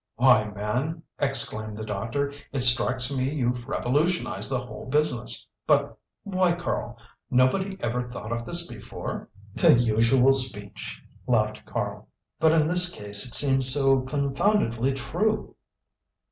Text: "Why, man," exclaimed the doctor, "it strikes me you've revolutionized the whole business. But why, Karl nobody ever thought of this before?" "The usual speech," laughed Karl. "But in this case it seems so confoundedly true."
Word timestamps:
"Why, 0.15 0.45
man," 0.45 1.03
exclaimed 1.19 1.75
the 1.75 1.85
doctor, 1.85 2.33
"it 2.51 2.61
strikes 2.61 3.13
me 3.15 3.35
you've 3.35 3.67
revolutionized 3.67 4.49
the 4.49 4.57
whole 4.65 4.87
business. 4.87 5.45
But 5.67 5.95
why, 6.23 6.55
Karl 6.55 6.97
nobody 7.29 7.77
ever 7.81 8.09
thought 8.09 8.31
of 8.31 8.43
this 8.47 8.65
before?" 8.65 9.29
"The 9.53 9.77
usual 9.77 10.33
speech," 10.33 10.99
laughed 11.27 11.63
Karl. 11.67 12.07
"But 12.39 12.51
in 12.51 12.67
this 12.67 12.91
case 12.91 13.27
it 13.27 13.35
seems 13.35 13.71
so 13.71 14.01
confoundedly 14.01 14.93
true." 14.93 15.55